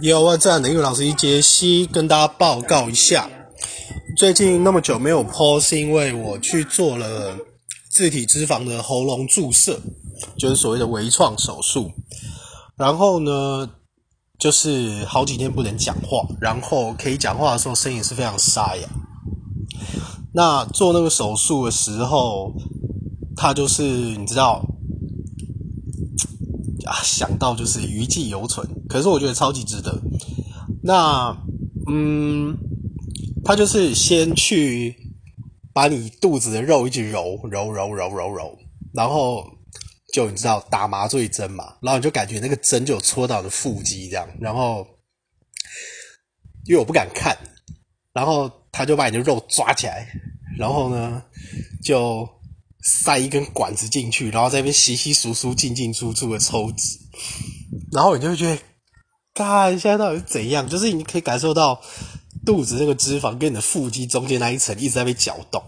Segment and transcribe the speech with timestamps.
[0.00, 3.28] 有啊，这样的英文老师杰西跟大家报告一下，
[4.16, 7.36] 最近那么久没有剖是因为我去做了
[7.90, 9.78] 自体脂肪的喉咙注射，
[10.38, 11.90] 就是所谓的微创手术。
[12.76, 13.68] 然后呢，
[14.38, 18.88] 就是好几天不能讲话，然后可以讲话的时候声音是非常沙哑。
[20.32, 22.54] 那做那个手术的时候，
[23.36, 24.64] 他就是你知道。
[26.86, 30.00] 啊，想到就是余悸犹存，可是我觉得超级值得。
[30.82, 31.36] 那，
[31.90, 32.56] 嗯，
[33.44, 34.96] 他就是先去
[35.72, 38.58] 把你肚子的肉一直揉揉揉揉揉揉，
[38.94, 39.44] 然后
[40.12, 44.86] 就你知道打麻醉针嘛，然后你就感觉那个针就戳到你的腹肌这样，然后
[46.66, 47.36] 因为我不敢看，
[48.12, 50.06] 然后他就把你的肉抓起来，
[50.58, 51.22] 然后呢
[51.84, 52.28] 就。
[52.82, 56.98] 塞一根管子进去，然后在那边稀稀疏疏、进进出出的抽脂，
[57.92, 58.58] 然后你就会觉得，
[59.34, 60.68] 看现在到底是怎样？
[60.68, 61.80] 就是你可以感受到
[62.44, 65.62] 肚子那个脂肪跟你的腹肌中间那一层一直在被搅动。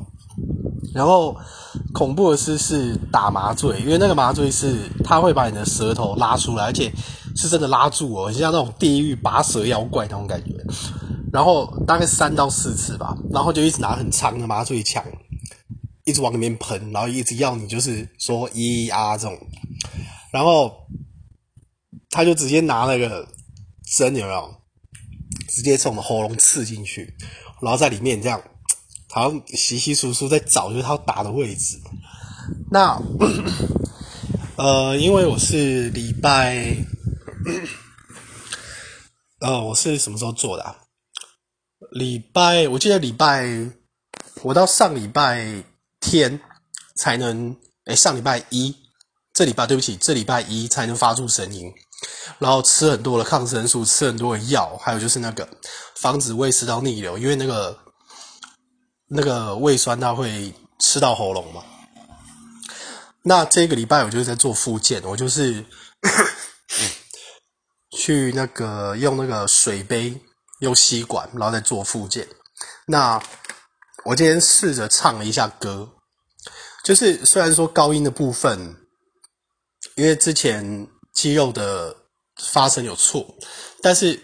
[0.95, 1.35] 然后
[1.95, 6.93] 恐怖的是是打麻醉，因为那个麻醉是它会把你的舌头拉出来，而且
[7.35, 10.55] 是真的拉住哦，很像那种地狱拔舌妖怪那种感觉。
[11.33, 15.03] 然后大概三到四次吧，然后就一直拿很长的麻醉枪。
[16.05, 19.39] 一直往里面喷，然后一直要你就是说咿啊这种，
[20.33, 20.75] 然后
[22.11, 23.29] 他就直接拿那个
[23.97, 24.55] 针有没有，
[25.49, 27.15] 直接从我们喉咙刺进去，
[27.61, 28.43] 然后在里面这样，
[29.11, 31.81] 好像稀稀疏疏在找就是他打的位置。
[32.71, 33.01] 那
[34.57, 36.77] 呃，因为我是礼拜，
[39.39, 40.77] 呃，我是什么时候做的啊？
[41.93, 43.71] 礼拜，我记得礼拜，
[44.43, 45.65] 我到上礼拜。
[46.13, 46.39] 天
[46.95, 48.77] 才能诶，上礼拜一，
[49.33, 51.73] 这礼拜对不起，这礼拜一才能发出声音，
[52.39, 55.49] 然后吃很多的抗生素，吃很多的药，还有就是那个
[55.97, 57.79] 防止胃食道逆流，因为那个
[59.09, 61.65] 那个胃酸它会吃到喉咙嘛。
[63.23, 65.65] 那这个礼拜我就是在做复健，我就是
[67.97, 70.21] 去那个用那个水杯
[70.61, 72.29] 用吸管，然后再做复健。
[72.87, 73.19] 那
[74.05, 75.89] 我今天试着唱了一下歌，
[76.85, 78.77] 就是虽然说高音的部分，
[79.97, 81.95] 因为之前肌肉的
[82.53, 83.27] 发声有错，
[83.81, 84.19] 但是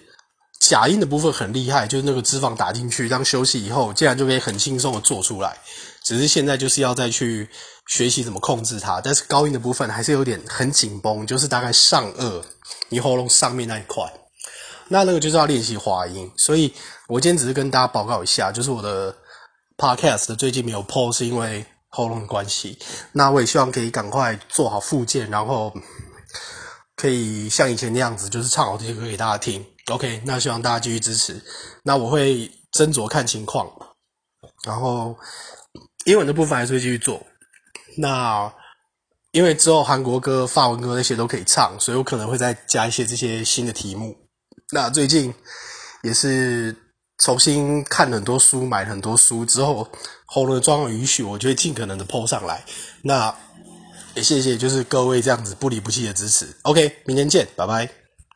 [0.60, 5.56] 假音的部分很厉害，就是那个脂肪打进去，当休息以后，竟然就可以很轻松的做出来。
[6.02, 7.48] 只是现在就是要再去
[7.86, 12.42] 学习怎么控制它，但是高音的部分还是有点很紧绷，就是大概上颚，
[12.88, 14.04] 你喉咙上面那一块，
[14.88, 16.30] 那那个就是要练习滑音。
[16.36, 16.72] 所以
[17.08, 19.14] 我今天只是跟大家报告一下，就是我的。
[19.80, 22.78] Podcast 的最近没有 po 是因为喉咙的关系，
[23.12, 25.72] 那我也希望可以赶快做好复健，然后
[26.96, 29.64] 可以像以前那样子，就是唱好这些歌给大家听。
[29.90, 31.42] OK，那希望大家继续支持。
[31.82, 33.66] 那我会斟酌看情况，
[34.64, 35.16] 然后
[36.04, 37.26] 英文的部分还是会继续做。
[37.96, 38.52] 那
[39.32, 44.14] 因为之后韩国歌、法文歌那些都可以唱，所以我可能会再加一些这些新的题目。
[44.72, 45.34] 那最近
[46.02, 46.76] 也是。
[47.18, 49.86] 重新看很多书，买很多书之后，
[50.24, 52.64] 喉咙的状况允许，我就会尽可能的 po 上来。
[53.02, 53.34] 那
[54.14, 56.46] 也谢谢，就是各位这样子不离不弃的支持。
[56.62, 58.07] OK，明天见，拜拜。